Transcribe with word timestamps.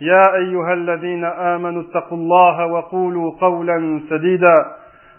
يا 0.00 0.22
أيها 0.34 0.72
الذين 0.72 1.24
آمنوا 1.24 1.82
اتقوا 1.82 2.18
الله 2.18 2.66
وقولوا 2.66 3.32
قولا 3.40 4.00
سديدا. 4.10 4.54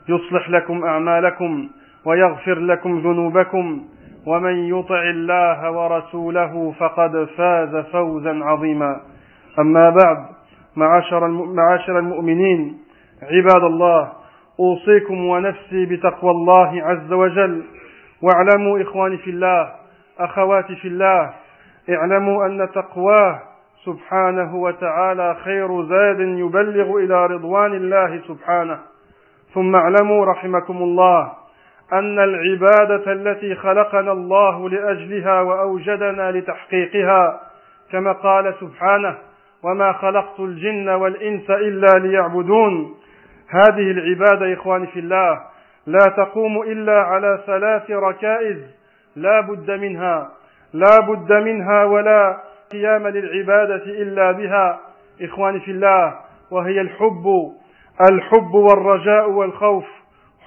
يصلح 0.09 0.49
لكم 0.49 0.83
أعمالكم 0.83 1.69
ويغفر 2.05 2.59
لكم 2.59 2.99
ذنوبكم. 2.99 3.81
ومن 4.27 4.55
يطع 4.55 5.01
الله 5.01 5.71
ورسوله 5.71 6.73
فقد 6.79 7.27
فاز 7.37 7.75
فوزا 7.75 8.39
عظيما. 8.43 8.99
أما 9.59 9.89
بعد 9.89 10.17
معاشر 10.75 11.27
معاشر 11.27 11.99
المؤمنين 11.99 12.77
عباد 13.21 13.63
الله 13.63 14.11
أوصيكم 14.59 15.25
ونفسي 15.25 15.85
بتقوى 15.85 16.31
الله 16.31 16.83
عز 16.83 17.13
وجل. 17.13 17.63
واعلموا 18.21 18.81
إخواني 18.81 19.17
في 19.17 19.29
الله 19.29 19.71
أخواتي 20.19 20.75
في 20.75 20.87
الله 20.87 21.33
اعلموا 21.89 22.45
أن 22.45 22.69
تقواه 22.75 23.39
سبحانه 23.85 24.55
وتعالى 24.55 25.35
خير 25.43 25.83
زاد 25.83 26.19
يبلغ 26.19 26.97
إلى 26.97 27.25
رضوان 27.25 27.73
الله 27.73 28.21
سبحانه. 28.27 28.79
ثم 29.53 29.75
اعلموا 29.75 30.25
رحمكم 30.25 30.77
الله 30.77 31.31
أن 31.93 32.19
العبادة 32.19 33.11
التي 33.11 33.55
خلقنا 33.55 34.11
الله 34.11 34.69
لأجلها 34.69 35.41
وأوجدنا 35.41 36.31
لتحقيقها 36.31 37.39
كما 37.91 38.11
قال 38.11 38.53
سبحانه 38.59 39.17
وما 39.63 39.93
خلقت 39.93 40.39
الجن 40.39 40.89
والإنس 40.89 41.49
إلا 41.49 41.99
ليعبدون 41.99 42.95
هذه 43.49 43.91
العبادة 43.91 44.53
إخواني 44.53 44.87
في 44.87 44.99
الله 44.99 45.41
لا 45.87 46.05
تقوم 46.17 46.61
إلا 46.61 47.01
على 47.01 47.39
ثلاث 47.45 47.91
ركائز 47.91 48.57
لا 49.15 49.41
بد 49.41 49.71
منها. 49.71 50.29
لا 50.73 50.99
بد 51.07 51.33
منها 51.33 51.83
ولا 51.83 52.48
قيام 52.71 53.07
للعبادة 53.07 53.83
إلا 53.85 54.31
بها 54.31 54.79
إخواني 55.21 55.59
في 55.59 55.71
الله 55.71 56.19
وهي 56.51 56.81
الحب 56.81 57.25
الحب 58.11 58.53
والرجاء 58.53 59.29
والخوف 59.29 59.85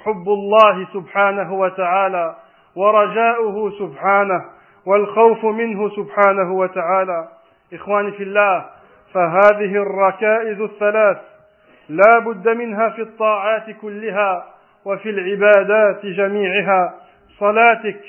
حب 0.04 0.28
الله 0.28 0.86
سبحانه 0.94 1.54
وتعالى 1.54 2.36
ورجاؤه 2.76 3.70
سبحانه 3.78 4.44
والخوف 4.86 5.44
منه 5.44 5.88
سبحانه 5.88 6.52
وتعالى. 6.52 7.28
إخواني 7.74 8.12
في 8.12 8.22
الله 8.22 8.64
فهذه 9.14 9.76
الركائز 9.82 10.60
الثلاث 10.60 11.18
لا 11.88 12.18
بد 12.18 12.48
منها 12.48 12.88
في 12.88 13.02
الطاعات 13.02 13.70
كلها 13.82 14.44
وفي 14.84 15.10
العبادات 15.10 16.06
جميعها 16.06 16.94
صلاتك 17.38 18.00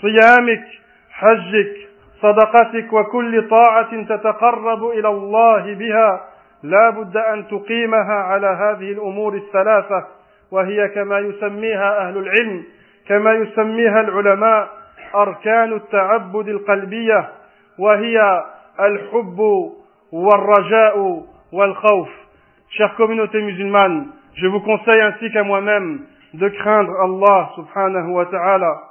صيامك 0.00 0.64
حجك 1.10 1.87
صدقتك 2.22 2.92
وكل 2.92 3.48
طاعة 3.48 4.02
تتقرب 4.02 4.84
إلى 4.84 5.08
الله 5.08 5.74
بها 5.74 6.20
لا 6.62 6.90
بد 6.90 7.16
أن 7.16 7.48
تقيمها 7.48 8.14
على 8.14 8.46
هذه 8.46 8.92
الأمور 8.92 9.34
الثلاثة 9.34 10.06
وهي 10.50 10.88
كما 10.88 11.18
يسميها 11.18 12.08
أهل 12.08 12.16
العلم 12.18 12.64
كما 13.08 13.32
يسميها 13.32 14.00
العلماء 14.00 14.68
أركان 15.14 15.72
التعبد 15.72 16.48
القلبية 16.48 17.28
وهي 17.78 18.44
الحب 18.80 19.38
والرجاء 20.12 21.24
والخوف 21.52 22.08
Chère 22.70 22.94
communauté 22.96 23.40
musulmane, 23.40 24.08
je 24.34 24.46
vous 24.46 24.60
conseille 24.60 25.00
ainsi 25.00 25.30
qu'à 25.32 25.42
moi-même 25.42 26.00
de 26.34 26.48
craindre 26.50 26.92
Allah 27.00 27.48
subhanahu 27.56 28.10
wa 28.10 28.26
ta'ala. 28.26 28.82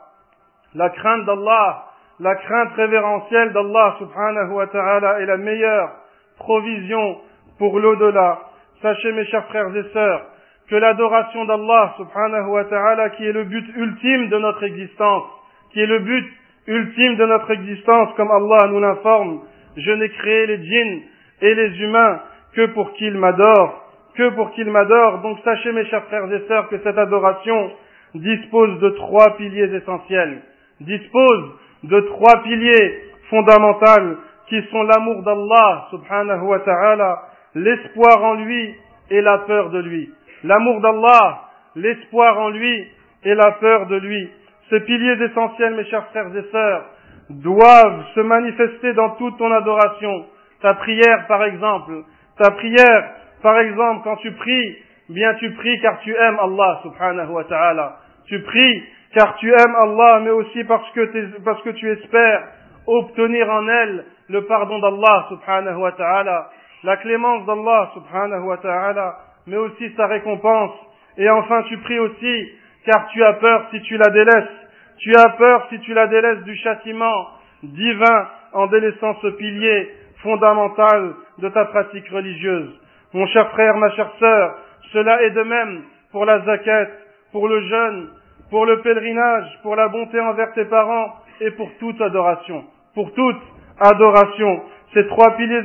La 0.73 0.89
crainte 0.89 1.25
d'Allah, 1.25 1.85
la 2.19 2.35
crainte 2.35 2.73
révérentielle 2.73 3.53
d'Allah 3.53 3.95
subhanahu 3.99 4.51
wa 4.53 4.67
ta'ala 4.67 5.21
est 5.21 5.25
la 5.25 5.37
meilleure 5.37 5.89
provision 6.37 7.17
pour 7.59 7.79
l'au-delà. 7.79 8.39
Sachez 8.81 9.11
mes 9.11 9.25
chers 9.25 9.45
frères 9.47 9.75
et 9.75 9.83
sœurs 9.93 10.25
que 10.67 10.75
l'adoration 10.75 11.45
d'Allah 11.45 11.93
subhanahu 11.97 12.47
wa 12.49 12.65
ta'ala 12.65 13.09
qui 13.11 13.25
est 13.25 13.31
le 13.31 13.43
but 13.43 13.65
ultime 13.75 14.29
de 14.29 14.37
notre 14.39 14.63
existence, 14.63 15.23
qui 15.71 15.81
est 15.81 15.85
le 15.85 15.99
but 15.99 16.25
ultime 16.67 17.15
de 17.17 17.25
notre 17.25 17.51
existence 17.51 18.09
comme 18.15 18.31
Allah 18.31 18.67
nous 18.69 18.79
l'informe, 18.79 19.41
je 19.77 19.91
n'ai 19.91 20.09
créé 20.09 20.47
les 20.47 20.63
djinns 20.63 21.01
et 21.41 21.53
les 21.53 21.81
humains 21.81 22.19
que 22.53 22.65
pour 22.67 22.93
qu'ils 22.93 23.17
m'adorent, 23.17 23.83
que 24.15 24.29
pour 24.29 24.51
qu'ils 24.51 24.71
m'adorent. 24.71 25.21
Donc 25.21 25.37
sachez 25.43 25.71
mes 25.71 25.85
chers 25.85 26.03
frères 26.05 26.31
et 26.33 26.47
sœurs 26.47 26.67
que 26.69 26.79
cette 26.79 26.97
adoration 26.97 27.71
dispose 28.15 28.79
de 28.79 28.89
trois 28.89 29.37
piliers 29.37 29.73
essentiels, 29.75 30.41
dispose 30.81 31.51
de 31.83 31.99
trois 32.01 32.41
piliers 32.43 33.01
fondamentaux 33.29 34.17
qui 34.47 34.61
sont 34.71 34.83
l'amour 34.83 35.23
d'Allah 35.23 35.87
subhanahu 35.91 36.41
wa 36.41 36.59
ta'ala, 36.59 37.21
l'espoir 37.55 38.23
en 38.23 38.33
lui 38.35 38.75
et 39.09 39.21
la 39.21 39.39
peur 39.39 39.69
de 39.69 39.79
lui. 39.79 40.09
L'amour 40.43 40.81
d'Allah, 40.81 41.41
l'espoir 41.75 42.39
en 42.39 42.49
lui 42.49 42.87
et 43.23 43.35
la 43.35 43.51
peur 43.59 43.87
de 43.87 43.95
lui. 43.97 44.29
Ces 44.69 44.79
piliers 44.81 45.21
essentiels, 45.23 45.75
mes 45.75 45.85
chers 45.85 46.07
frères 46.07 46.35
et 46.35 46.51
sœurs, 46.51 46.85
doivent 47.29 48.05
se 48.15 48.21
manifester 48.21 48.93
dans 48.93 49.11
toute 49.11 49.37
ton 49.37 49.51
adoration. 49.51 50.25
Ta 50.61 50.73
prière, 50.75 51.25
par 51.27 51.43
exemple, 51.43 52.03
ta 52.37 52.51
prière, 52.51 53.11
par 53.41 53.59
exemple, 53.59 54.01
quand 54.03 54.15
tu 54.17 54.31
pries, 54.31 54.75
bien 55.09 55.33
tu 55.35 55.51
pries 55.51 55.79
car 55.81 55.99
tu 55.99 56.15
aimes 56.15 56.39
Allah 56.41 56.79
subhanahu 56.83 57.31
wa 57.31 57.43
ta'ala. 57.43 57.97
Tu 58.27 58.41
pries 58.41 58.83
car 59.17 59.35
tu 59.37 59.49
aimes 59.49 59.75
Allah, 59.81 60.19
mais 60.23 60.29
aussi 60.29 60.63
parce 60.65 60.91
que, 60.91 61.71
tu 61.71 61.91
espères 61.91 62.43
obtenir 62.85 63.49
en 63.49 63.67
elle 63.67 64.05
le 64.29 64.43
pardon 64.43 64.77
d'Allah 64.77 65.25
subhanahu 65.29 65.77
wa 65.77 65.91
ta'ala, 65.93 66.49
la 66.83 66.97
clémence 66.97 67.43
d'Allah 67.47 67.89
subhanahu 67.95 68.43
wa 68.43 68.57
ta'ala, 68.57 69.17
mais 69.47 69.57
aussi 69.57 69.91
sa 69.95 70.05
récompense. 70.05 70.73
Et 71.17 71.27
enfin, 71.31 71.63
tu 71.63 71.79
pries 71.79 71.97
aussi 71.97 72.51
car 72.85 73.07
tu 73.07 73.23
as 73.23 73.33
peur 73.33 73.65
si 73.71 73.81
tu 73.81 73.97
la 73.97 74.11
délaisses. 74.11 74.55
Tu 74.99 75.11
as 75.17 75.29
peur 75.29 75.65
si 75.69 75.79
tu 75.79 75.95
la 75.95 76.05
délaisses 76.05 76.43
du 76.43 76.55
châtiment 76.57 77.27
divin 77.63 78.27
en 78.53 78.67
délaissant 78.67 79.15
ce 79.23 79.27
pilier 79.29 79.89
fondamental 80.21 81.15
de 81.39 81.49
ta 81.49 81.65
pratique 81.65 82.07
religieuse. 82.09 82.69
Mon 83.13 83.25
cher 83.27 83.49
frère, 83.49 83.77
ma 83.77 83.89
chère 83.91 84.11
sœur, 84.19 84.57
cela 84.93 85.23
est 85.23 85.31
de 85.31 85.41
même 85.41 85.81
pour 86.11 86.23
la 86.25 86.39
zakat, 86.41 86.87
pour 87.31 87.47
le 87.47 87.61
jeûne, 87.61 88.09
pour 88.50 88.66
le 88.66 88.80
pèlerinage, 88.82 89.58
pour 89.62 89.76
la 89.76 89.88
bonté 89.88 90.20
envers 90.20 90.52
tes 90.52 90.66
parents 90.66 91.16
et 91.40 91.50
pour 91.52 91.70
toute 91.78 92.00
adoration. 92.00 92.64
Pour 92.94 93.12
toute 93.14 93.40
adoration. 93.80 94.62
Ces 94.92 95.06
trois 95.08 95.36
piliers 95.36 95.64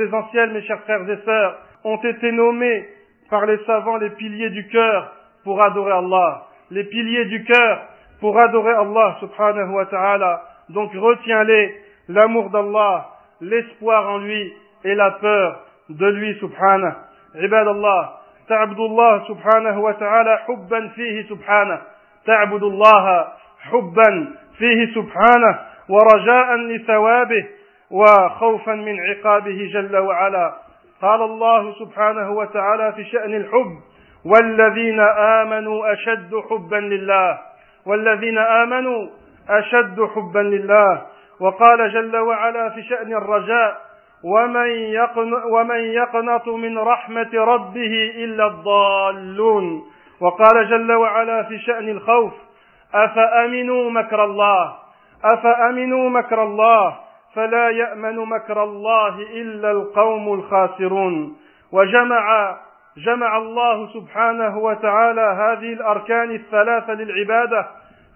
essentiels, 0.00 0.52
mes 0.52 0.62
chers 0.62 0.80
frères 0.80 1.08
et 1.08 1.18
sœurs, 1.24 1.58
ont 1.84 1.98
été 1.98 2.32
nommés 2.32 2.88
par 3.28 3.44
les 3.46 3.58
savants 3.66 3.98
les 3.98 4.10
piliers 4.10 4.50
du 4.50 4.66
cœur 4.68 5.12
pour 5.44 5.64
adorer 5.64 5.92
Allah. 5.92 6.46
Les 6.70 6.84
piliers 6.84 7.26
du 7.26 7.44
cœur 7.44 7.82
pour 8.20 8.38
adorer 8.38 8.72
Allah 8.72 9.16
subhanahu 9.20 9.70
wa 9.70 9.86
ta'ala. 9.86 10.42
Donc 10.70 10.92
retiens-les, 10.94 11.74
l'amour 12.08 12.50
d'Allah, 12.50 13.08
l'espoir 13.40 14.08
en 14.08 14.18
lui 14.18 14.52
et 14.84 14.94
la 14.94 15.10
peur 15.12 15.60
de 15.90 16.06
lui 16.06 16.34
subhanahu. 16.38 16.92
عباد 17.34 17.68
الله 17.68 18.08
تعبد 18.48 18.80
الله 18.80 19.28
سبحانه 19.28 19.80
وتعالى 19.80 20.38
حبا 20.46 20.88
فيه 20.88 21.28
سبحانه 21.28 21.80
تعبد 22.27 22.63
الله 22.63 23.27
حبا 23.61 24.27
فيه 24.57 24.95
سبحانه 24.95 25.59
ورجاء 25.89 26.55
لثوابه 26.55 27.45
وخوفا 27.91 28.71
من 28.73 28.99
عقابه 28.99 29.69
جل 29.73 29.97
وعلا. 29.97 30.53
قال 31.01 31.21
الله 31.21 31.73
سبحانه 31.79 32.31
وتعالى 32.31 32.93
في 32.93 33.03
شأن 33.03 33.35
الحب 33.35 33.71
والذين 34.25 34.99
آمنوا 35.39 35.93
أشد 35.93 36.31
حبا 36.49 36.75
لله 36.75 37.37
والذين 37.85 38.37
آمنوا 38.37 39.07
أشد 39.49 40.01
حبا 40.15 40.39
لله 40.39 41.01
وقال 41.39 41.93
جل 41.93 42.17
وعلا 42.17 42.69
في 42.69 42.83
شأن 42.83 43.13
الرجاء 43.13 43.77
ومن, 44.23 44.69
يقن 44.71 45.33
ومن 45.33 45.79
يقنط 45.79 46.47
من 46.47 46.77
رحمة 46.77 47.29
ربه 47.33 48.11
إلا 48.15 48.47
الضالون 48.47 49.83
وقال 50.21 50.69
جل 50.69 50.91
وعلا 50.91 51.43
في 51.43 51.59
شأن 51.59 51.89
الخوف 51.89 52.33
أفأمنوا 52.93 53.89
مكر 53.89 54.23
الله؟ 54.25 54.73
أفأمنوا 55.23 56.09
مكر 56.09 56.43
الله؟ 56.43 56.95
فلا 57.35 57.69
يأمن 57.69 58.15
مكر 58.15 58.63
الله 58.63 59.15
إلا 59.19 59.71
القوم 59.71 60.33
الخاسرون. 60.33 61.37
وجمع 61.71 62.57
جمع 62.97 63.37
الله 63.37 63.87
سبحانه 63.93 64.57
وتعالى 64.57 65.21
هذه 65.21 65.73
الأركان 65.73 66.31
الثلاثة 66.31 66.93
للعبادة 66.93 67.67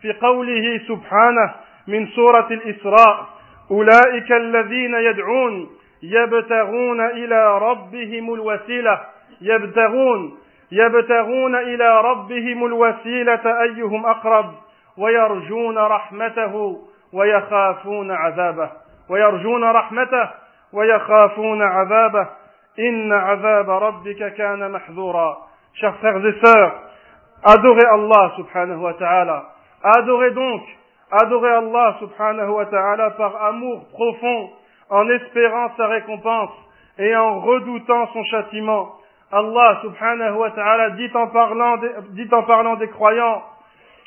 في 0.01 0.13
قوله 0.13 0.81
سبحانه 0.87 1.53
من 1.87 2.07
سورة 2.07 2.47
الإسراء 2.51 3.27
أولئك 3.71 4.31
الذين 4.31 4.93
يدعون 4.93 5.69
يبتغون 6.03 7.01
إلى 7.01 7.57
ربهم 7.57 8.33
الوسيلة 8.33 9.01
يبتغون 9.41 10.37
يبتغون 10.71 11.55
إلى 11.55 12.01
ربهم 12.01 12.65
الوسيلة 12.65 13.61
أيهم 13.61 14.05
أقرب 14.05 14.53
ويرجون 14.97 15.77
رحمته 15.77 16.77
ويخافون 17.13 18.11
عذابه 18.11 18.69
ويرجون 19.09 19.63
رحمته 19.63 20.29
ويخافون 20.73 21.61
عذابه 21.61 22.27
إن 22.79 23.13
عذاب 23.13 23.69
ربك 23.69 24.33
كان 24.33 24.71
محذورا 24.71 25.37
Chers 25.73 25.95
frères 25.99 26.25
et 26.25 26.45
sœurs, 26.45 26.73
adorez 27.45 27.85
Allah 27.85 28.33
subhanahu 28.35 28.81
wa 28.81 28.93
ta'ala. 28.93 29.45
Adorez 29.83 30.31
donc, 30.31 30.61
adorez 31.11 31.49
Allah 31.49 31.95
subhanahu 31.99 32.49
wa 32.49 32.65
ta'ala 32.65 33.11
par 33.11 33.41
amour 33.45 33.87
profond, 33.93 34.49
en 34.89 35.09
espérant 35.09 35.69
sa 35.77 35.87
récompense 35.87 36.51
et 36.99 37.15
en 37.15 37.39
redoutant 37.39 38.07
son 38.11 38.23
châtiment. 38.25 39.00
Allah 39.31 39.79
subhanahu 39.81 40.37
wa 40.37 40.51
ta'ala 40.51 40.89
dit 40.91 41.09
en 41.13 41.27
parlant, 41.27 41.77
dit 42.09 42.27
en 42.31 42.43
parlant 42.43 42.75
des 42.75 42.89
croyants 42.89 43.43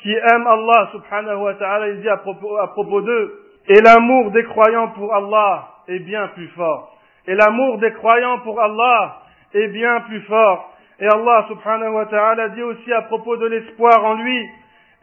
qui 0.01 0.13
aiment 0.13 0.45
Allah 0.45 0.89
subhanahu 0.91 1.37
wa 1.37 1.53
ta'ala, 1.55 1.89
il 1.89 2.01
dit 2.01 2.09
à 2.09 2.17
propos, 2.17 2.57
à 2.57 2.67
propos 2.73 3.01
d'eux, 3.01 3.39
et 3.67 3.81
l'amour 3.81 4.29
des 4.31 4.43
croyants 4.43 4.89
pour 4.89 5.13
Allah 5.15 5.67
est 5.87 5.99
bien 5.99 6.27
plus 6.35 6.47
fort. 6.49 6.95
Et 7.25 7.33
l'amour 7.33 7.79
des 7.79 7.91
croyants 7.93 8.39
pour 8.39 8.61
Allah 8.61 9.21
est 9.55 9.67
bien 9.69 10.01
plus 10.01 10.21
fort. 10.21 10.71
Et 10.99 11.07
Allah 11.07 11.45
subhanahu 11.47 11.89
wa 11.89 12.05
ta'ala 12.05 12.49
dit 12.49 12.61
aussi 12.61 12.93
à 12.93 13.01
propos 13.03 13.35
de 13.37 13.47
l'espoir 13.47 14.05
en 14.05 14.13
lui, 14.13 14.47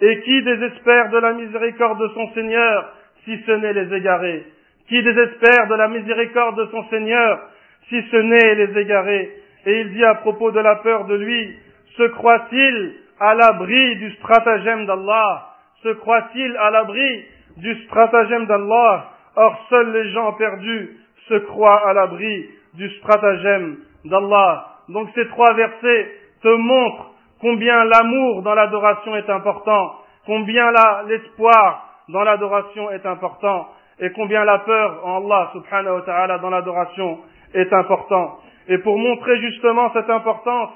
et 0.00 0.20
qui 0.22 0.42
désespère 0.44 1.10
de 1.10 1.18
la 1.18 1.32
miséricorde 1.32 1.98
de 1.98 2.08
son 2.14 2.28
Seigneur, 2.34 2.92
si 3.24 3.42
ce 3.44 3.52
n'est 3.52 3.72
les 3.72 3.92
égarés? 3.92 4.46
Qui 4.88 5.02
désespère 5.02 5.66
de 5.66 5.74
la 5.74 5.88
miséricorde 5.88 6.58
de 6.58 6.66
son 6.66 6.84
Seigneur, 6.90 7.40
si 7.88 8.00
ce 8.02 8.16
n'est 8.16 8.54
les 8.54 8.78
égarés 8.80 9.41
Et 9.66 9.80
il 9.80 9.92
dit 9.92 10.04
à 10.04 10.16
propos 10.16 10.50
de 10.50 10.60
la 10.60 10.76
peur 10.76 11.04
de 11.06 11.14
lui, 11.14 11.56
se 11.96 12.02
croit-il 12.08 12.94
à 13.20 13.34
l'abri 13.34 13.96
du 13.96 14.10
stratagème 14.16 14.86
d'Allah? 14.86 15.48
Se 15.82 15.88
croit-il 15.94 16.56
à 16.56 16.70
l'abri 16.70 17.24
du 17.56 17.84
stratagème 17.84 18.46
d'Allah? 18.46 19.10
Or 19.36 19.56
seuls 19.70 19.92
les 19.92 20.10
gens 20.10 20.32
perdus 20.34 20.96
se 21.28 21.34
croient 21.34 21.88
à 21.88 21.92
l'abri 21.92 22.48
du 22.74 22.88
stratagème 22.98 23.78
d'Allah. 24.04 24.66
Donc 24.88 25.08
ces 25.14 25.28
trois 25.28 25.54
versets 25.54 26.10
te 26.42 26.48
montrent 26.48 27.12
combien 27.40 27.84
l'amour 27.84 28.42
dans 28.42 28.54
l'adoration 28.54 29.16
est 29.16 29.30
important, 29.30 29.94
combien 30.26 30.72
l'espoir 31.06 31.88
dans 32.08 32.22
l'adoration 32.22 32.90
est 32.90 33.06
important, 33.06 33.68
et 34.00 34.10
combien 34.12 34.44
la 34.44 34.58
peur 34.60 35.06
en 35.06 35.24
Allah 35.24 35.50
subhanahu 35.52 35.94
wa 35.94 36.02
ta'ala 36.02 36.38
dans 36.38 36.50
l'adoration 36.50 37.18
est 37.54 37.72
important. 37.72 38.38
Et 38.68 38.78
pour 38.78 38.98
montrer 38.98 39.38
justement 39.40 39.92
cette 39.92 40.10
importance, 40.10 40.70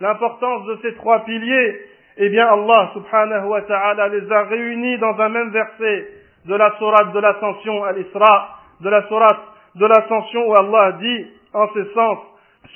l'importance 0.00 0.66
de 0.66 0.78
ces 0.82 0.94
trois 0.94 1.24
piliers, 1.24 1.80
eh 2.16 2.28
bien 2.30 2.46
Allah 2.46 2.90
subhanahu 2.94 3.46
wa 3.46 3.62
ta'ala 3.62 4.08
les 4.08 4.30
a 4.30 4.42
réunis 4.44 4.98
dans 4.98 5.18
un 5.20 5.28
même 5.28 5.50
verset 5.50 6.08
de 6.46 6.54
la 6.54 6.74
sourate 6.78 7.12
de 7.12 7.20
l'ascension 7.20 7.84
à 7.84 7.92
l'Isra, 7.92 8.58
de 8.80 8.88
la 8.88 9.02
sourate 9.08 9.40
de 9.76 9.86
l'ascension 9.86 10.48
où 10.48 10.54
Allah 10.54 10.92
dit 11.00 11.26
en 11.52 11.68
ce 11.74 11.84
sens, 11.92 12.18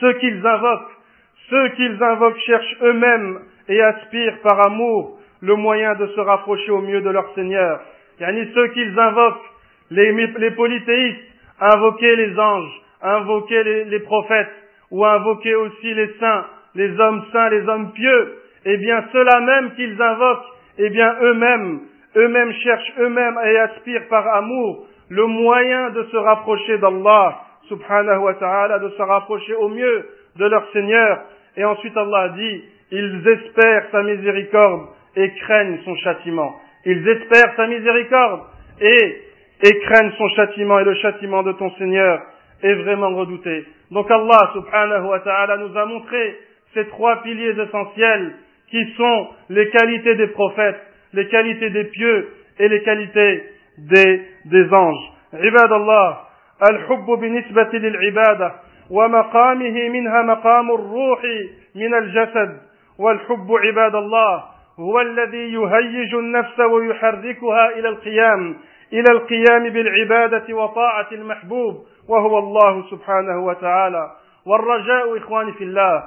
ceux 0.01 0.13
qu'ils 0.15 0.47
invoquent, 0.47 0.93
ceux 1.51 1.69
qu'ils 1.71 2.03
invoquent 2.03 2.39
cherchent 2.39 2.77
eux-mêmes 2.83 3.41
et 3.69 3.81
aspirent 3.83 4.41
par 4.43 4.67
amour 4.67 5.19
le 5.41 5.57
moyen 5.57 5.95
de 5.97 6.07
se 6.07 6.21
rapprocher 6.21 6.71
au 6.71 6.81
mieux 6.81 7.01
de 7.01 7.11
leur 7.11 7.35
Seigneur. 7.35 7.81
Yani 8.21 8.49
ceux 8.55 8.69
qu'ils 8.69 8.99
invoquent, 8.99 9.51
les, 9.91 10.13
les 10.13 10.51
polythéistes, 10.53 11.21
invoquer 11.61 12.17
les 12.17 12.39
anges, 12.39 12.81
invoquer 13.03 13.63
les, 13.85 14.01
prophètes, 14.01 14.53
ou 14.91 15.05
invoquer 15.05 15.55
aussi 15.55 15.95
les 15.95 16.15
saints, 16.21 16.47
les 16.75 16.99
hommes 16.99 17.23
saints, 17.33 17.51
les 17.51 17.69
hommes 17.69 17.93
pieux, 17.93 18.39
eh 18.65 18.77
bien 18.77 19.05
ceux-là 19.13 19.41
même 19.41 19.73
qu'ils 19.75 20.01
invoquent, 20.01 20.47
eh 20.79 20.91
bien 20.91 21.17
eux-mêmes, 21.21 21.81
eux-mêmes 22.17 22.53
cherchent 22.53 22.93
eux-mêmes 22.99 23.39
et 23.45 23.59
aspirent 23.59 24.09
par 24.09 24.27
amour 24.37 24.87
le 25.09 25.27
moyen 25.27 25.91
de 25.91 26.05
se 26.05 26.17
rapprocher 26.17 26.79
d'Allah 26.79 27.41
subhanahu 27.69 28.19
wa 28.19 28.35
ta'ala, 28.35 28.79
de 28.79 28.89
se 28.91 29.03
rapprocher 29.03 29.55
au 29.55 29.69
mieux 29.69 30.07
de 30.37 30.45
leur 30.47 30.71
Seigneur. 30.73 31.23
Et 31.57 31.65
ensuite 31.65 31.97
Allah 31.97 32.31
dit, 32.31 32.65
ils 32.93 33.29
espèrent 33.29 33.87
sa 33.91 34.03
miséricorde 34.03 34.89
et 35.17 35.31
craignent 35.41 35.79
son 35.85 35.95
châtiment. 35.97 36.55
Ils 36.85 37.07
espèrent 37.09 37.55
sa 37.57 37.67
miséricorde 37.67 38.41
et 38.81 39.81
craignent 39.81 40.13
son 40.19 40.29
châtiment 40.31 40.79
et 40.79 40.85
le 40.85 40.95
châtiment 40.95 41.43
de 41.43 41.53
ton 41.53 41.71
Seigneur 41.73 42.21
est 42.64 42.74
vraiment 42.74 43.10
redouté. 43.16 43.66
Donc 43.92 44.10
Allah 44.12 44.52
subhanahu 44.54 45.06
wa 45.06 45.20
ta'ala 45.20 45.58
nous 45.58 45.78
a 45.78 45.86
montré 45.86 46.36
ces 46.74 46.86
trois 46.88 47.22
piliers 47.24 47.56
essentiels 47.60 48.34
qui 48.70 48.84
sont 48.98 49.28
les 49.50 49.70
qualités 49.70 50.16
des 50.16 50.28
prophètes, 50.28 50.82
les 51.14 51.28
qualités 51.28 51.70
des 51.70 51.86
pieux 51.86 52.28
et 52.60 52.68
les 52.68 52.82
qualités 52.84 53.44
des, 53.78 54.22
des 54.46 54.74
anges. 54.74 55.12
عباد 55.34 55.72
الله 55.72 56.18
الحب 56.72 57.06
بالنسبة 57.06 57.70
للعبادة 57.74 58.52
ومقامه 58.90 59.90
منها 59.90 60.22
مقام 60.22 60.72
الروح 60.72 61.22
من 61.76 61.94
الجسد 61.94 62.58
والحب 63.00 63.52
عباد 63.52 63.96
الله 63.96 64.44
هو 64.80 65.02
الذي 65.02 65.54
يهيج 65.54 66.16
النفس 66.16 66.60
ويحركها 66.60 67.70
إلى 67.80 67.90
القيام 67.90 68.58
إلى 68.94 69.12
القيام 69.12 69.70
بالعبادة 69.70 70.56
وطاعة 70.56 71.08
المحبوب 71.12 71.86
وهو 72.09 72.39
الله 72.39 72.91
سبحانه 72.91 73.47
وتعالى. 73.47 74.11
والرجاء 74.47 75.19
إخواني 75.19 75.53
في 75.53 75.65
الله 75.65 76.05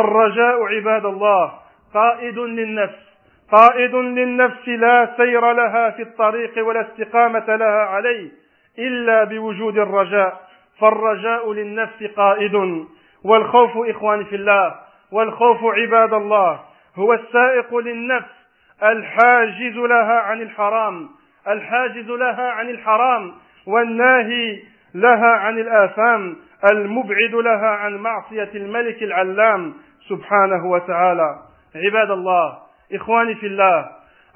الرجاء 0.00 0.62
عباد 0.62 1.04
الله. 1.06 1.52
قائد 1.94 2.38
للنفس 2.38 3.04
قائد 3.52 3.94
للنفس 3.94 4.68
لا 4.68 5.14
سير 5.16 5.52
لها 5.52 5.90
في 5.90 6.02
الطريق 6.02 6.66
ولا 6.66 6.80
استقامة 6.80 7.56
لها 7.56 7.82
عليه 7.82 8.30
إلا 8.78 9.24
بوجود 9.24 9.78
الرجاء. 9.78 10.40
فالرجاء 10.80 11.52
للنفس 11.52 12.04
قائد. 12.16 12.86
والخوف 13.24 13.70
إخواني 13.76 14.24
في 14.24 14.36
الله 14.36 14.74
والخوف 15.12 15.64
عباد 15.64 16.12
الله. 16.12 16.60
هو 16.96 17.12
السائق 17.12 17.76
للنفس 17.76 18.34
الحاجز 18.82 19.76
لها 19.76 20.20
عن 20.20 20.42
الحرام 20.42 21.08
الحاجز 21.48 22.10
لها 22.10 22.50
عن 22.50 22.70
الحرام. 22.70 23.32
والناهي 23.66 24.73
لها 24.94 25.26
عن 25.36 25.58
الآثام 25.58 26.36
المبعد 26.72 27.34
لها 27.34 27.68
عن 27.68 27.96
معصية 27.96 28.50
الملك 28.54 29.02
العلام 29.02 29.74
سبحانه 30.08 30.66
وتعالى. 30.66 31.36
عباد 31.76 32.10
الله 32.10 32.58
إخواني 32.94 33.34
في 33.34 33.46
الله 33.46 33.88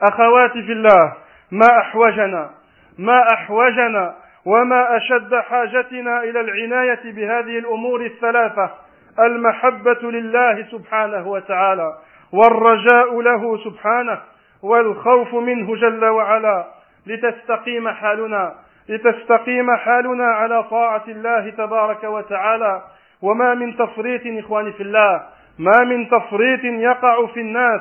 أخواتي 0.03 0.63
في 0.63 0.73
الله 0.73 1.13
ما 1.53 1.79
أحوجنا 1.81 2.51
ما 2.99 3.23
أحوجنا 3.35 4.15
وما 4.45 4.97
أشد 4.97 5.35
حاجتنا 5.35 6.23
إلى 6.23 6.41
العناية 6.41 7.01
بهذه 7.05 7.59
الأمور 7.59 8.07
الثلاثة 8.07 8.71
المحبة 9.19 10.11
لله 10.11 10.67
سبحانه 10.71 11.29
وتعالى 11.29 11.93
والرجاء 12.33 13.21
له 13.21 13.57
سبحانه 13.65 14.21
والخوف 14.63 15.35
منه 15.35 15.77
جل 15.77 16.05
وعلا 16.05 16.67
لتستقيم 17.07 17.89
حالنا 17.89 18.55
لتستقيم 18.89 19.77
حالنا 19.77 20.25
على 20.25 20.63
طاعة 20.63 21.05
الله 21.09 21.51
تبارك 21.51 22.05
وتعالى. 22.05 22.83
وما 23.23 23.55
من 23.55 23.77
تفريط 23.77 24.21
إخواني 24.45 24.73
في 24.73 24.83
الله 24.83 25.23
ما 25.59 25.85
من 25.85 26.09
تفريط 26.09 26.65
يقع 26.65 27.27
في 27.27 27.41
الناس 27.41 27.81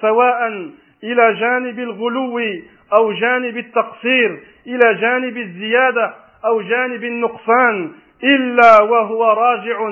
سواء 0.00 0.48
إلى 1.04 1.34
جانب 1.34 1.78
الغلو 1.78 2.38
أو 2.98 3.12
جانب 3.12 3.56
التقصير 3.58 4.40
إلى 4.66 4.94
جانب 5.00 5.36
الزيادة 5.36 6.14
أو 6.44 6.60
جانب 6.60 7.04
النقصان 7.04 7.92
إلا 8.24 8.82
وهو 8.82 9.24
راجع 9.24 9.88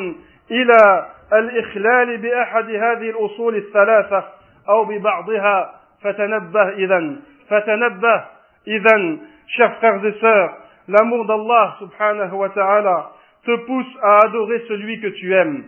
إلى 0.51 1.07
الإخلال 1.33 2.19
بأحد 2.19 2.71
هذه 2.71 3.11
الأصول 3.11 3.57
الثلاثة 3.57 4.25
أو 4.69 4.85
ببعضها. 4.85 5.75
فتنبه 6.03 6.69
إذا 6.69 7.17
فتنبه 7.49 8.25
إذا 8.69 9.19
chers 9.49 9.77
frères 9.77 10.05
et 10.05 10.13
sœurs 10.21 10.57
l'amour 10.89 11.27
d'Allah 11.27 11.77
subhanahu 11.79 12.33
wa 12.33 12.49
ta'ala 12.51 13.11
te 13.45 13.57
pousse 13.67 13.99
à 14.03 14.27
adorer 14.27 14.65
celui 14.69 15.01
que 15.01 15.09
tu 15.09 15.35
aimes. 15.35 15.65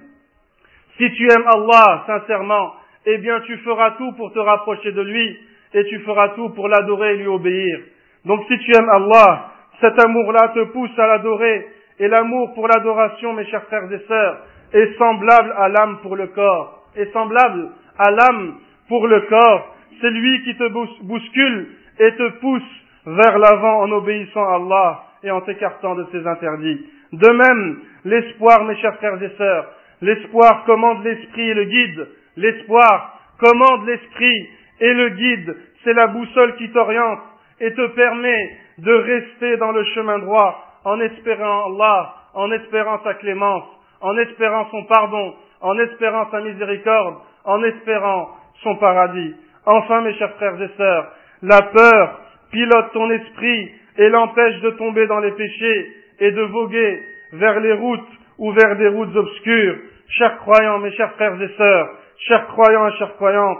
Si 0.96 1.10
tu 1.12 1.24
aimes 1.24 1.46
Allah 1.54 2.04
sincèrement 2.06 2.74
eh 3.06 3.18
bien 3.18 3.40
tu 3.40 3.56
feras 3.58 3.92
tout 3.92 4.12
pour 4.12 4.32
te 4.32 4.38
rapprocher 4.38 4.92
de 4.92 5.02
lui 5.02 5.38
et 5.74 5.84
tu 5.84 6.00
feras 6.00 6.30
tout 6.30 6.50
pour 6.50 6.68
l'adorer 6.68 7.14
et 7.14 7.16
lui 7.18 7.26
obéir. 7.28 7.78
Donc 8.24 8.44
si 8.48 8.58
tu 8.58 8.76
aimes 8.76 8.88
Allah 8.88 9.52
cet 9.80 10.02
amour-là 10.04 10.48
te 10.54 10.64
pousse 10.72 10.98
à 10.98 11.06
l'adorer 11.06 11.66
et 11.98 12.08
l'amour 12.08 12.54
pour 12.54 12.68
l'adoration 12.68 13.32
mes 13.34 13.46
chers 13.46 13.64
frères 13.64 13.90
et 13.90 14.00
sœurs 14.06 14.38
est 14.72 14.98
semblable 14.98 15.54
à 15.56 15.68
l'âme 15.68 15.98
pour 16.02 16.16
le 16.16 16.26
corps. 16.28 16.82
Est 16.96 17.12
semblable 17.12 17.70
à 17.98 18.10
l'âme 18.10 18.56
pour 18.88 19.06
le 19.06 19.20
corps. 19.22 19.76
C'est 20.00 20.10
lui 20.10 20.42
qui 20.44 20.56
te 20.56 20.68
bouscule 21.04 21.68
et 21.98 22.12
te 22.12 22.28
pousse 22.40 22.62
vers 23.06 23.38
l'avant 23.38 23.82
en 23.82 23.92
obéissant 23.92 24.44
à 24.44 24.56
Allah 24.56 25.02
et 25.22 25.30
en 25.30 25.40
t'écartant 25.40 25.94
de 25.94 26.06
ses 26.12 26.26
interdits. 26.26 26.86
De 27.12 27.30
même, 27.30 27.80
l'espoir, 28.04 28.64
mes 28.64 28.76
chers 28.76 28.96
frères 28.96 29.22
et 29.22 29.30
sœurs, 29.38 29.66
l'espoir 30.02 30.64
commande 30.64 31.04
l'esprit 31.04 31.48
et 31.48 31.54
le 31.54 31.64
guide. 31.64 32.08
L'espoir 32.36 33.20
commande 33.38 33.86
l'esprit 33.86 34.48
et 34.80 34.92
le 34.92 35.08
guide. 35.10 35.56
C'est 35.84 35.94
la 35.94 36.08
boussole 36.08 36.56
qui 36.56 36.70
t'oriente 36.70 37.20
et 37.60 37.72
te 37.72 37.86
permet 37.94 38.58
de 38.78 38.92
rester 38.92 39.56
dans 39.56 39.72
le 39.72 39.84
chemin 39.84 40.18
droit 40.18 40.62
en 40.84 41.00
espérant 41.00 41.72
Allah, 41.72 42.14
en 42.34 42.50
espérant 42.52 43.00
sa 43.02 43.14
clémence, 43.14 43.64
en 44.00 44.16
espérant 44.18 44.66
son 44.70 44.84
pardon, 44.84 45.34
en 45.60 45.78
espérant 45.78 46.30
sa 46.30 46.40
miséricorde, 46.40 47.16
en 47.44 47.62
espérant 47.62 48.30
son 48.62 48.76
paradis. 48.76 49.34
Enfin, 49.64 50.02
mes 50.02 50.14
chers 50.14 50.34
frères 50.34 50.60
et 50.60 50.70
sœurs, 50.76 51.12
la 51.42 51.62
peur 51.62 52.20
pilote 52.50 52.92
ton 52.92 53.10
esprit 53.10 53.70
et 53.98 54.08
l'empêche 54.08 54.60
de 54.60 54.70
tomber 54.70 55.06
dans 55.06 55.20
les 55.20 55.32
péchés 55.32 55.92
et 56.20 56.30
de 56.30 56.42
voguer 56.42 57.02
vers 57.32 57.60
les 57.60 57.72
routes 57.72 58.08
ou 58.38 58.52
vers 58.52 58.76
des 58.76 58.88
routes 58.88 59.14
obscures. 59.14 59.76
Chers 60.08 60.38
croyants, 60.38 60.78
mes 60.78 60.92
chers 60.92 61.12
frères 61.14 61.40
et 61.40 61.48
sœurs, 61.56 61.90
chers 62.28 62.46
croyants 62.48 62.88
et 62.88 62.92
chers 62.92 63.16
croyantes, 63.16 63.58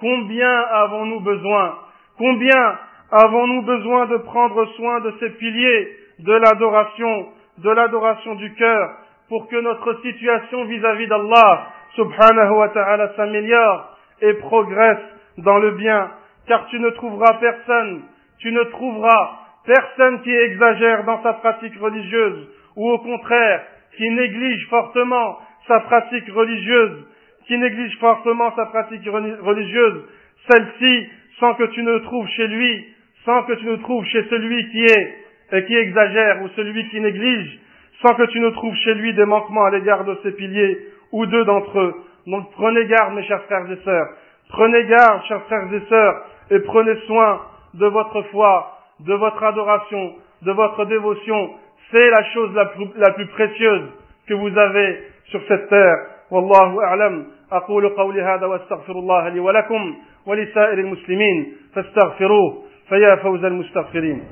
combien 0.00 0.60
avons-nous 0.60 1.20
besoin, 1.20 1.78
combien 2.16 2.78
avons-nous 3.10 3.62
besoin 3.62 4.06
de 4.06 4.16
prendre 4.18 4.64
soin 4.76 5.00
de 5.00 5.12
ces 5.18 5.30
piliers 5.30 5.88
de 6.20 6.32
l'adoration, 6.32 7.28
de 7.58 7.70
l'adoration 7.70 8.34
du 8.34 8.52
cœur, 8.54 8.90
pour 9.28 9.48
que 9.48 9.56
notre 9.56 10.00
situation 10.02 10.64
vis-à-vis 10.64 11.06
d'Allah, 11.06 11.66
subhanahu 11.94 12.52
wa 12.52 12.68
ta'ala, 12.70 13.14
s'améliore 13.16 13.96
et 14.20 14.34
progresse 14.34 14.98
dans 15.38 15.58
le 15.58 15.72
bien, 15.72 16.10
car 16.46 16.66
tu 16.66 16.80
ne 16.80 16.90
trouveras 16.90 17.34
personne, 17.34 18.02
tu 18.38 18.52
ne 18.52 18.62
trouveras 18.64 19.30
personne 19.64 20.22
qui 20.22 20.34
exagère 20.34 21.04
dans 21.04 21.22
sa 21.22 21.34
pratique 21.34 21.78
religieuse, 21.78 22.48
ou 22.76 22.90
au 22.90 22.98
contraire, 22.98 23.62
qui 23.96 24.08
néglige 24.10 24.66
fortement 24.68 25.38
sa 25.66 25.80
pratique 25.80 26.28
religieuse, 26.32 27.06
qui 27.46 27.58
néglige 27.58 27.96
fortement 27.98 28.54
sa 28.54 28.66
pratique 28.66 29.06
religieuse, 29.06 30.04
celle-ci, 30.50 31.08
sans 31.40 31.54
que 31.54 31.64
tu 31.64 31.82
ne 31.82 31.98
trouves 31.98 32.28
chez 32.28 32.46
lui, 32.46 32.86
sans 33.24 33.42
que 33.42 33.52
tu 33.54 33.66
ne 33.66 33.76
trouves 33.76 34.06
chez 34.06 34.24
celui 34.30 34.70
qui 34.70 34.84
est, 34.84 35.66
qui 35.66 35.76
exagère, 35.76 36.42
ou 36.42 36.48
celui 36.56 36.88
qui 36.88 37.00
néglige, 37.00 37.58
sans 38.02 38.14
que 38.14 38.24
tu 38.24 38.40
ne 38.40 38.50
trouves 38.50 38.76
chez 38.76 38.94
lui 38.94 39.12
des 39.14 39.24
manquements 39.24 39.64
à 39.64 39.70
l'égard 39.70 40.04
de 40.04 40.16
ses 40.22 40.32
piliers, 40.32 40.78
ou 41.12 41.26
deux 41.26 41.44
d'entre 41.44 41.78
eux. 41.78 41.94
Donc 42.26 42.50
prenez 42.52 42.86
garde, 42.86 43.14
mes 43.14 43.24
chers 43.24 43.42
frères 43.44 43.70
et 43.70 43.84
sœurs, 43.84 44.08
Prenez 44.50 44.84
garde, 44.84 45.22
chers 45.26 45.42
frères 45.42 45.72
et 45.72 45.88
sœurs, 45.88 46.24
et 46.50 46.58
prenez 46.60 46.96
soin 47.06 47.40
de 47.73 47.85
votre 47.87 48.21
foi, 48.31 48.77
de 48.99 49.13
votre 49.13 49.43
adoration, 49.43 50.13
de 50.41 50.51
votre 50.51 50.85
dévotion. 50.85 51.49
C'est 51.91 52.09
la 52.09 52.23
chose 52.33 52.53
la 52.55 52.65
plus, 52.65 52.87
la 52.95 53.11
plus 53.13 53.27
précieuse 53.27 53.89
que 54.27 54.33
vous 54.33 54.57
avez 54.57 55.03
sur 55.25 55.41
cette 55.47 55.69
terre. 55.69 55.97
والله 56.31 56.83
أعلم 56.83 57.27
أقول 57.51 57.89
قولي 57.89 58.21
هذا 58.21 58.45
واستغفر 58.45 58.93
الله 58.93 59.29
لي 59.29 59.39
ولكم 59.39 59.95
ولسائر 60.25 60.79
المسلمين 60.79 61.53
فاستغفروه 61.75 62.63
فيا 62.89 63.15
فوز 63.15 63.43
المستغفرين 63.45 64.23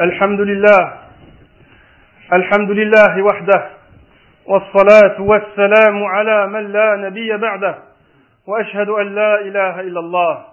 الحمد 0.00 0.40
لله 0.40 0.78
الحمد 2.32 2.70
لله 2.70 3.22
وحده 3.22 3.73
والصلاة 4.47 5.21
والسلام 5.21 6.03
على 6.03 6.47
من 6.47 6.71
لا 6.71 6.95
نبي 6.95 7.37
بعده 7.37 7.77
وأشهد 8.47 8.89
أن 8.89 9.15
لا 9.15 9.41
إله 9.41 9.79
إلا 9.79 9.99
الله 9.99 10.45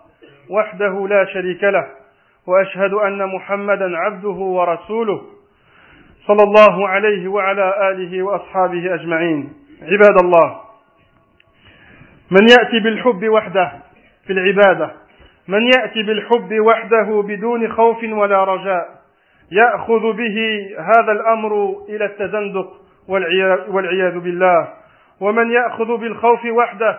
وحده 0.51 1.07
لا 1.09 1.25
شريك 1.25 1.65
له 1.65 1.87
وأشهد 2.47 2.93
أن 2.93 3.27
محمدا 3.27 3.97
عبده 3.97 4.29
ورسوله 4.29 5.23
صلى 6.27 6.43
الله 6.43 6.89
عليه 6.89 7.29
وعلى 7.29 7.91
آله 7.91 8.23
وأصحابه 8.23 8.95
أجمعين. 8.95 9.53
عباد 9.83 10.17
الله 10.25 10.61
من 12.31 12.47
يأتي 12.59 12.81
بالحب 12.81 13.29
وحده 13.29 13.73
في 14.27 14.33
العبادة 14.33 14.91
من 15.49 15.63
يأتي 15.65 16.03
بالحب 16.03 16.61
وحده 16.61 17.23
بدون 17.27 17.73
خوف 17.73 18.03
ولا 18.05 18.45
رجاء 18.45 18.89
يأخذ 19.53 20.13
به 20.13 20.67
هذا 20.79 21.13
الأمر 21.13 21.77
إلى 21.89 22.05
التزندق 22.05 22.73
والعياذ 23.09 24.19
بالله. 24.19 24.69
ومن 25.21 25.51
يأخذ 25.51 25.97
بالخوف 25.97 26.45
وحده 26.47 26.99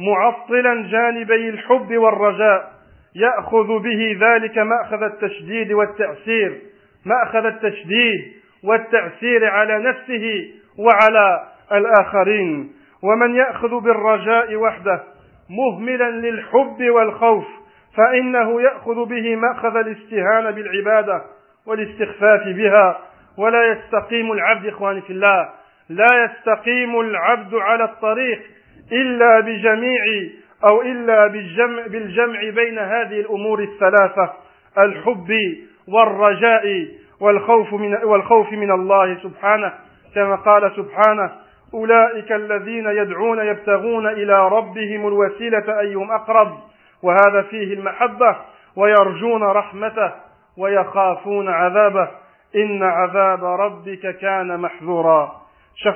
معطلا 0.00 0.88
جانبي 0.90 1.48
الحب 1.48 1.96
والرجاء 1.96 2.72
يأخذ 3.16 3.66
به 3.82 4.18
ذلك 4.20 4.58
مأخذ 4.58 5.02
التشديد 5.02 5.72
والتأثير 5.72 6.60
مأخذ 7.06 7.46
التشديد 7.46 8.32
والتأثير 8.64 9.50
على 9.50 9.78
نفسه 9.78 10.50
وعلى 10.78 11.42
الآخرين. 11.72 12.72
ومن 13.02 13.34
يأخذ 13.34 13.80
بالرجاء 13.80 14.56
وحده 14.56 15.02
مهملا 15.50 16.10
للحب 16.10 16.82
والخوف 16.90 17.44
فإنه 17.96 18.62
يأخذ 18.62 19.04
به 19.08 19.36
مأخذ 19.36 19.76
الاستهانة 19.76 20.50
بالعبادة 20.50 21.22
والاستخفاف 21.66 22.42
بها. 22.46 22.98
ولا 23.38 23.72
يستقيم 23.72 24.32
العبد 24.32 24.66
إخواني 24.66 25.00
في 25.00 25.10
الله. 25.10 25.48
لا 25.88 26.24
يستقيم 26.24 27.00
العبد 27.00 27.54
على 27.54 27.84
الطريق 27.84 28.40
إلا 28.92 29.40
بجميع 29.40 30.00
أو 30.70 30.82
إلا 30.82 31.26
بالجمع, 31.26 31.86
بالجمع 31.86 32.40
بين 32.40 32.78
هذه 32.78 33.20
الأمور 33.20 33.62
الثلاثة 33.62 34.32
الحب 34.78 35.32
والرجاء 35.88 36.88
والخوف 37.20 37.72
من 37.72 37.94
والخوف 38.04 38.52
من 38.52 38.70
الله 38.70 39.14
سبحانه. 39.22 39.72
كما 40.14 40.36
قال 40.36 40.72
سبحانه 40.76 41.32
أولئك 41.74 42.32
الذين 42.32 42.86
يدعون 42.86 43.38
يبتغون 43.38 44.06
إلى 44.06 44.48
ربهم 44.48 45.08
الوسيلة 45.08 45.80
أيهم 45.80 46.10
أقرب. 46.10 46.58
وهذا 47.02 47.42
فيه 47.42 47.74
المحبة 47.74 48.36
ويرجون 48.76 49.42
رحمته 49.42 50.12
ويخافون 50.58 51.48
عذابه. 51.48 52.08
Chers 52.54 52.68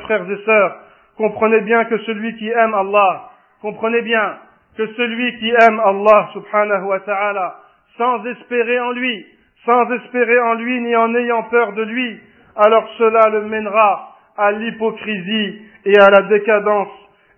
frères 0.00 0.30
et 0.30 0.44
sœurs, 0.44 0.76
comprenez 1.18 1.60
bien 1.60 1.84
que 1.84 1.98
celui 1.98 2.34
qui 2.36 2.48
aime 2.48 2.72
Allah, 2.72 3.28
comprenez 3.60 4.00
bien 4.00 4.38
que 4.76 4.86
celui 4.94 5.38
qui 5.38 5.50
aime 5.50 5.78
Allah 5.80 6.30
subhanahu 6.32 6.84
wa 6.84 7.00
ta'ala, 7.00 7.56
sans 7.98 8.24
espérer 8.24 8.80
en 8.80 8.92
lui, 8.92 9.26
sans 9.66 9.92
espérer 9.92 10.40
en 10.40 10.54
lui 10.54 10.80
ni 10.80 10.96
en 10.96 11.14
ayant 11.14 11.42
peur 11.44 11.74
de 11.74 11.82
lui, 11.82 12.18
alors 12.56 12.88
cela 12.96 13.28
le 13.30 13.42
mènera 13.42 14.16
à 14.38 14.50
l'hypocrisie 14.52 15.60
et 15.84 15.98
à 15.98 16.08
la 16.08 16.22
décadence. 16.22 16.88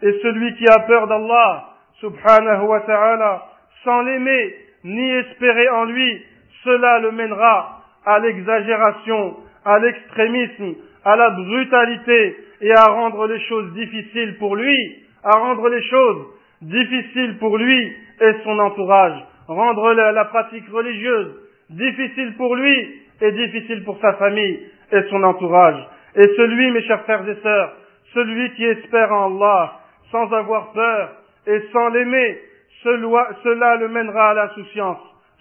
Et 0.01 0.13
celui 0.23 0.55
qui 0.55 0.69
a 0.69 0.79
peur 0.81 1.09
d'Allah 1.09 1.65
subhanahu 2.01 2.67
wa 2.67 2.81
ta'ala, 2.83 3.43
sans 3.83 4.03
l'aimer 4.03 4.55
ni 4.85 5.11
espérer 5.11 5.69
en 5.71 5.87
lui, 5.87 6.25
cela 6.63 7.01
le 7.01 7.11
mènera 7.11 7.78
à 8.05 8.19
l'exagération, 8.19 9.37
à 9.65 9.79
l'extrémisme, 9.79 10.75
à 11.05 11.17
la 11.17 11.31
brutalité 11.31 12.37
et 12.61 12.73
à 12.73 12.85
rendre 12.87 13.27
les 13.27 13.41
choses 13.41 13.73
difficiles 13.75 14.37
pour 14.39 14.57
lui, 14.57 15.03
à 15.25 15.39
rendre 15.39 15.69
les 15.69 15.83
choses 15.83 16.27
difficiles 16.63 17.39
pour 17.39 17.57
lui 17.57 17.93
et 18.21 18.33
son 18.45 18.59
entourage, 18.59 19.25
rendre 19.47 19.93
la, 19.93 20.25
pratique 20.27 20.69
religieuse 20.71 21.35
difficile 21.71 22.35
pour 22.37 22.57
lui 22.57 23.03
et 23.21 23.33
difficile 23.33 23.85
pour 23.85 23.99
sa 24.01 24.15
famille 24.15 24.61
et 24.93 25.03
son 25.11 25.23
entourage. 25.23 25.87
Et 26.17 26.27
celui, 26.37 26.71
mes 26.73 26.83
chers 26.83 27.03
frères 27.03 27.29
et 27.29 27.37
sœurs, 27.43 27.73
celui 28.15 28.51
qui 28.55 28.65
espère 28.65 29.13
en 29.13 29.37
Allah 29.37 29.73
sans 30.11 30.33
avoir 30.33 30.73
peur 30.73 31.11
et 31.47 31.61
sans 31.73 31.89
l'aimer, 31.89 32.39
cela 32.83 33.77
le 33.77 33.89
mènera 33.89 34.31
à 34.31 34.35
l'insouciance. 34.35 34.99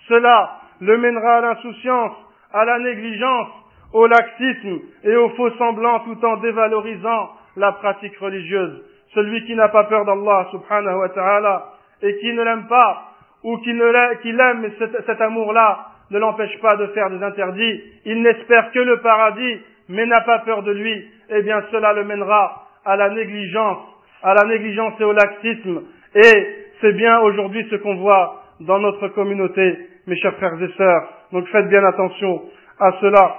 Cela 0.08 0.52
le 0.82 0.98
mènera 0.98 1.38
à 1.38 1.42
l'insouciance, 1.42 2.16
à 2.54 2.66
la 2.66 2.80
négligence, 2.80 3.50
au 3.94 4.08
laxisme 4.08 4.80
et 5.04 5.16
au 5.16 5.30
faux 5.30 5.52
semblant 5.52 6.00
tout 6.02 6.26
en 6.26 6.38
dévalorisant 6.38 7.30
la 7.56 7.72
pratique 7.74 8.18
religieuse. 8.18 8.84
Celui 9.14 9.46
qui 9.46 9.56
n'a 9.56 9.70
pas 9.70 9.86
peur 9.86 10.06
d'Allah 10.06 10.48
subhanahu 10.52 11.00
wa 11.00 11.10
ta'ala 11.10 11.66
et 12.02 12.18
qui 12.18 12.34
ne 12.34 12.44
l'aime 12.44 12.68
pas 12.68 13.04
ou 13.44 13.58
qui, 13.58 13.72
l'aime 13.72 14.62
mais 14.62 14.72
cet, 15.06 15.22
amour-là 15.22 15.88
ne 16.12 16.20
l'empêche 16.20 16.60
pas 16.60 16.76
de 16.76 16.88
faire 16.88 17.10
des 17.10 17.24
interdits, 17.24 17.82
il 18.06 18.22
n'espère 18.22 18.72
que 18.72 18.80
le 18.80 19.00
paradis 19.00 19.62
mais 19.90 20.06
n'a 20.06 20.22
pas 20.22 20.40
peur 20.40 20.64
de 20.64 20.72
lui, 20.72 21.08
eh 21.30 21.42
bien 21.44 21.64
cela 21.72 21.94
le 21.94 22.04
mènera 22.04 22.68
à 22.86 22.96
la 22.96 23.10
négligence, 23.10 23.80
à 24.24 24.34
la 24.34 24.44
négligence 24.44 24.94
et 25.00 25.04
au 25.04 25.14
laxisme. 25.14 25.84
Et 26.16 26.56
c'est 26.82 26.94
bien 26.94 27.20
aujourd'hui 27.20 27.66
ce 27.70 27.76
qu'on 27.78 27.96
voit 27.96 28.44
dans 28.60 28.80
notre 28.80 29.08
communauté, 29.10 29.78
mes 30.08 30.16
chers 30.18 30.36
frères 30.36 30.62
et 30.62 30.72
sœurs. 30.78 31.17
Donc 31.32 31.48
faites 31.48 31.70
bien 31.70 31.84
attention 31.84 32.42
à 32.80 32.92
cela. 33.02 33.36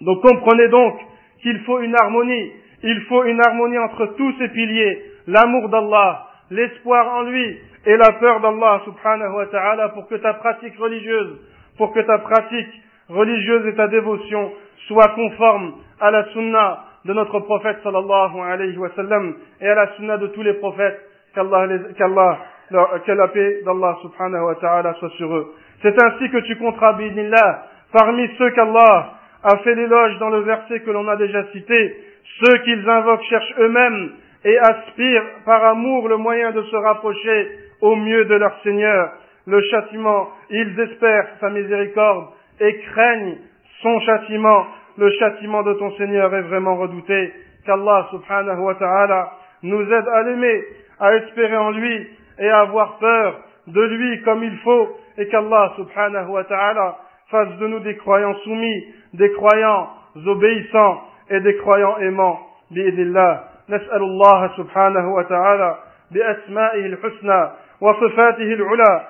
Donc 0.00 0.22
comprenez 0.22 0.68
donc 0.68 0.98
qu'il 1.42 1.58
faut 1.60 1.80
une 1.80 1.94
harmonie. 1.94 2.52
Il 2.82 3.00
faut 3.02 3.24
une 3.24 3.40
harmonie 3.40 3.78
entre 3.78 4.06
tous 4.16 4.34
ces 4.38 4.48
piliers. 4.48 5.02
L'amour 5.26 5.68
d'Allah, 5.68 6.26
l'espoir 6.50 7.14
en 7.14 7.22
lui 7.22 7.58
et 7.86 7.96
la 7.96 8.12
peur 8.12 8.40
d'Allah 8.40 8.82
subhanahu 8.84 9.34
wa 9.36 9.46
ta'ala 9.46 9.88
pour 9.90 10.08
que 10.08 10.16
ta 10.16 10.34
pratique 10.34 10.76
religieuse, 10.78 11.38
pour 11.78 11.92
que 11.92 12.00
ta 12.00 12.18
pratique 12.18 12.82
religieuse 13.08 13.66
et 13.66 13.74
ta 13.74 13.88
dévotion 13.88 14.52
soient 14.88 15.10
conformes 15.14 15.74
à 16.00 16.10
la 16.10 16.24
sunna 16.32 16.84
de 17.04 17.12
notre 17.12 17.40
prophète 17.40 17.78
sallallahu 17.82 18.40
alayhi 18.40 18.76
wa 18.76 18.90
sallam 18.96 19.34
et 19.60 19.68
à 19.68 19.74
la 19.74 19.96
sunna 19.96 20.16
de 20.18 20.28
tous 20.28 20.42
les 20.42 20.54
prophètes 20.54 21.00
qu'Allah, 21.34 22.38
que 22.70 23.12
la 23.12 23.28
paix 23.28 23.62
d'Allah 23.64 23.96
subhanahu 24.02 24.44
wa 24.44 24.54
ta'ala 24.56 24.94
soit 24.94 25.10
sur 25.10 25.34
eux. 25.34 25.54
C'est 25.82 26.00
ainsi 26.02 26.30
que 26.30 26.38
tu 26.38 26.56
compteras, 26.56 26.92
bidnillah, 26.94 27.66
parmi 27.92 28.28
ceux 28.38 28.50
qu'Allah 28.50 29.14
a 29.42 29.56
fait 29.58 29.74
l'éloge 29.74 30.18
dans 30.18 30.30
le 30.30 30.40
verset 30.40 30.80
que 30.80 30.90
l'on 30.90 31.08
a 31.08 31.16
déjà 31.16 31.44
cité, 31.52 31.96
ceux 32.40 32.58
qu'ils 32.58 32.88
invoquent 32.88 33.24
cherchent 33.24 33.54
eux-mêmes 33.58 34.12
et 34.44 34.58
aspirent 34.58 35.26
par 35.44 35.64
amour 35.64 36.08
le 36.08 36.16
moyen 36.16 36.52
de 36.52 36.62
se 36.62 36.76
rapprocher 36.76 37.58
au 37.80 37.96
mieux 37.96 38.24
de 38.24 38.34
leur 38.34 38.56
Seigneur. 38.62 39.12
Le 39.46 39.60
châtiment, 39.70 40.28
ils 40.50 40.78
espèrent 40.78 41.28
sa 41.40 41.50
miséricorde 41.50 42.28
et 42.60 42.78
craignent 42.92 43.38
son 43.82 44.00
châtiment. 44.00 44.66
Le 44.98 45.10
châtiment 45.10 45.62
de 45.64 45.74
ton 45.74 45.90
Seigneur 45.96 46.32
est 46.34 46.42
vraiment 46.42 46.76
redouté. 46.76 47.32
Qu'Allah 47.66 48.06
subhanahu 48.10 48.60
wa 48.60 48.74
ta'ala 48.76 49.32
nous 49.64 49.82
aide 49.82 50.08
à 50.08 50.22
l'aimer, 50.22 50.64
à 51.00 51.14
espérer 51.16 51.56
en 51.56 51.70
lui 51.70 52.08
et 52.38 52.48
à 52.48 52.60
avoir 52.60 52.98
peur 52.98 53.40
de 53.66 53.80
lui 53.80 54.22
comme 54.22 54.42
il 54.42 54.56
faut 54.58 54.96
et 55.18 55.28
qu'Allah 55.28 55.72
subhanahu 55.76 56.30
wa 56.30 56.44
ta'ala 56.44 56.96
fasse 57.30 57.56
de 57.58 57.66
nous 57.66 57.80
des 57.80 57.96
croyants 57.96 58.34
soumis, 58.44 58.84
des 59.14 59.30
croyants 59.32 59.88
obéissants 60.26 61.02
et 61.30 61.40
des 61.40 61.56
croyants 61.56 61.98
aimants. 61.98 62.48
بإذن 62.74 63.38
نسأل 63.68 64.02
الله 64.02 64.56
سبحانه 64.56 65.14
وتعالى 65.14 65.76
بأسمائه 66.10 66.86
الحسنى 66.86 67.50
وصفاته 67.80 68.52
العلى 68.52 69.06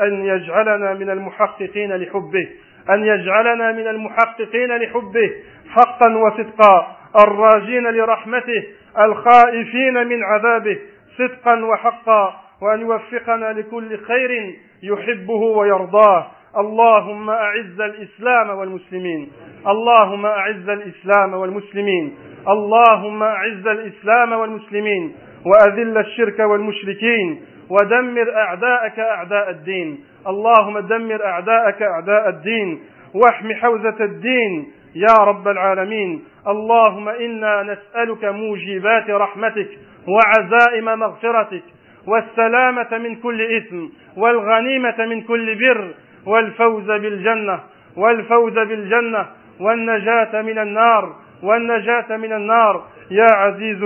أن 0.00 0.24
يجعلنا 0.24 0.94
من 0.94 1.10
المحققين 1.10 1.96
لحبه 1.96 2.48
أن 2.90 3.04
يجعلنا 3.04 3.72
من 3.72 3.88
المحققين 3.88 4.76
لحبه 4.76 5.30
حقا 5.70 6.16
وصدقا 6.16 6.96
الراجين 7.26 7.86
لرحمته 7.86 8.64
الخائفين 8.98 10.06
من 10.06 10.22
عذابه 10.24 10.78
صدقا 11.18 11.64
وحقا 11.64 12.43
وأن 12.62 12.80
يوفقنا 12.80 13.52
لكل 13.52 13.98
خير 13.98 14.56
يحبه 14.82 15.32
ويرضاه. 15.32 16.26
اللهم 16.58 17.30
أعز 17.30 17.80
الإسلام 17.80 18.50
والمسلمين. 18.50 19.32
اللهم 19.66 20.26
أعز 20.26 20.68
الإسلام 20.68 21.34
والمسلمين. 21.34 22.16
اللهم 22.48 23.22
أعز 23.22 23.66
الإسلام 23.66 24.32
والمسلمين. 24.32 25.14
وأذل 25.46 25.98
الشرك 25.98 26.38
والمشركين. 26.38 27.40
ودمر 27.70 28.36
أعداءك 28.36 28.98
أعداء 28.98 29.50
الدين. 29.50 30.04
اللهم 30.26 30.78
دمر 30.78 31.24
أعداءك 31.26 31.82
أعداء 31.82 32.28
الدين. 32.28 32.80
واحم 33.14 33.52
حوزة 33.52 34.04
الدين. 34.04 34.72
يا 34.94 35.24
رب 35.24 35.48
العالمين. 35.48 36.24
اللهم 36.48 37.08
إنا 37.08 37.62
نسألك 37.62 38.24
موجبات 38.24 39.10
رحمتك 39.10 39.68
وعزائم 40.08 40.84
مغفرتك. 40.84 41.62
والسلامة 42.06 42.98
من 42.98 43.16
كل 43.16 43.56
إثم 43.56 43.86
والغنيمة 44.16 45.06
من 45.06 45.22
كل 45.22 45.54
بر 45.54 45.94
والفوز 46.26 46.90
بالجنة 46.90 47.60
والفوز 47.96 48.54
بالجنة 48.54 49.26
والنجاة 49.60 50.42
من 50.42 50.58
النار 50.58 51.16
والنجاة 51.42 52.16
من 52.16 52.32
النار. 52.32 52.84
يا 53.10 53.26
عزيز 53.34 53.82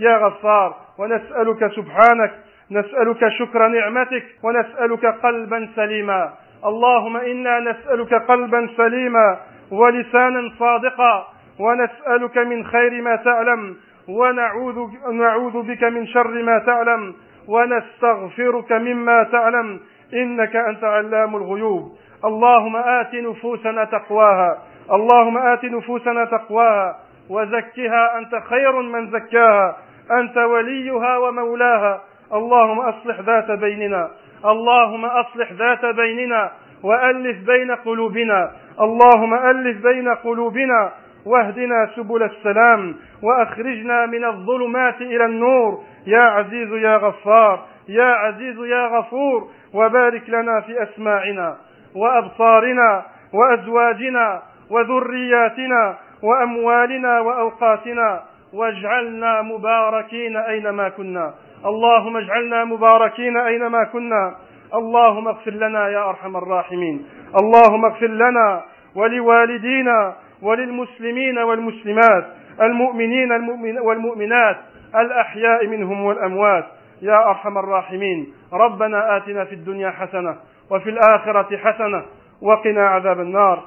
يا 0.00 0.16
غفار 0.16 0.74
ونسألك 0.98 1.72
سبحانك 1.76 2.32
نسألك 2.70 3.28
شكر 3.28 3.68
نعمتك 3.68 4.24
ونسألك 4.42 5.06
قلبا 5.06 5.68
سليما. 5.76 6.32
اللهم 6.64 7.16
إنا 7.16 7.60
نسألك 7.60 8.14
قلبا 8.14 8.68
سليما 8.76 9.38
ولسانا 9.70 10.50
صادقا 10.58 11.26
ونسألك 11.60 12.38
من 12.38 12.64
خير 12.64 13.02
ما 13.02 13.16
تعلم 13.16 13.76
ونعوذ 14.08 14.78
نعوذ 15.12 15.62
بك 15.62 15.84
من 15.84 16.06
شر 16.06 16.42
ما 16.42 16.58
تعلم 16.58 17.14
ونستغفرك 17.48 18.72
مما 18.72 19.22
تعلم 19.22 19.80
إنك 20.14 20.56
أنت 20.56 20.84
علام 20.84 21.36
الغيوب. 21.36 21.92
اللهم 22.24 22.76
آت 22.76 23.14
نفوسنا 23.14 23.84
تقواها. 23.84 24.62
اللهم 24.92 25.38
آت 25.38 25.64
نفوسنا 25.64 26.24
تقواها. 26.24 26.96
وزكها 27.30 28.18
أنت 28.18 28.42
خير 28.48 28.82
من 28.82 29.10
زكاها. 29.10 29.76
أنت 30.10 30.36
وليها 30.36 31.16
ومولاها. 31.16 32.02
اللهم 32.34 32.80
أصلح 32.80 33.20
ذات 33.20 33.50
بيننا. 33.50 34.10
اللهم 34.44 35.04
أصلح 35.04 35.52
ذات 35.52 35.86
بيننا. 35.86 36.50
وألف 36.82 37.46
بين 37.46 37.70
قلوبنا. 37.70 38.50
اللهم 38.80 39.34
ألف 39.34 39.82
بين 39.82 40.08
قلوبنا. 40.08 40.92
واهدنا 41.26 41.90
سبل 41.96 42.22
السلام 42.22 42.96
وأخرجنا 43.22 44.06
من 44.06 44.24
الظلمات 44.24 45.00
إلى 45.00 45.24
النور. 45.24 45.80
يا 46.06 46.22
عزيز 46.22 46.72
يا 46.72 46.96
غفار 46.96 47.66
يا 47.88 48.12
عزيز 48.12 48.58
يا 48.58 48.86
غفور 48.86 49.48
وبارك 49.74 50.30
لنا 50.30 50.60
في 50.60 50.82
أسماعنا 50.82 51.56
وأبصارنا 51.96 53.02
وأزواجنا 53.32 54.42
وذرياتنا 54.70 55.96
وأموالنا 56.22 57.20
وأوقاتنا. 57.20 58.20
واجعلنا 58.54 59.42
مباركين 59.42 60.36
أينما 60.36 60.88
كنا. 60.88 61.34
اللهم 61.66 62.16
اجعلنا 62.16 62.64
مباركين 62.64 63.36
أينما 63.36 63.84
كنا. 63.84 64.34
اللهم 64.74 65.28
اغفر 65.28 65.50
لنا 65.50 65.88
يا 65.88 66.08
أرحم 66.08 66.36
الراحمين. 66.36 67.06
اللهم 67.40 67.84
اغفر 67.84 68.06
لنا 68.06 68.62
ولوالدينا 68.96 70.14
وللمسلمين 70.44 71.38
والمسلمات 71.38 72.24
المؤمنين 72.60 73.32
والمؤمنات 73.80 74.56
الأحياء 74.94 75.66
منهم 75.66 76.04
والأموات. 76.04 76.64
يا 77.02 77.30
أرحم 77.30 77.58
الراحمين 77.58 78.34
ربنا 78.52 79.16
آتنا 79.16 79.44
في 79.44 79.54
الدنيا 79.54 79.90
حسنة 79.90 80.36
وفي 80.70 80.90
الآخرة 80.90 81.56
حسنة 81.56 82.04
وقنا 82.42 82.88
عذاب 82.88 83.20
النار. 83.20 83.64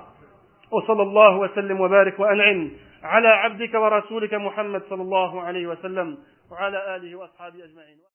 وصلى 0.71 1.01
الله 1.01 1.37
وسلم 1.37 1.81
وبارك 1.81 2.19
وأنعم 2.19 2.71
على 3.03 3.27
عبدك 3.27 3.73
ورسولك 3.73 4.33
محمد 4.33 4.81
صلى 4.89 5.01
الله 5.01 5.41
عليه 5.41 5.67
وسلم 5.67 6.17
وعلى 6.51 6.95
آله 6.95 7.15
وأصحابه 7.15 7.55
أجمعين. 7.63 7.97